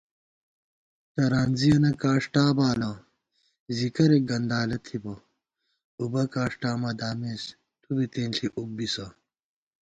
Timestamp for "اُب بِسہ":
8.57-9.05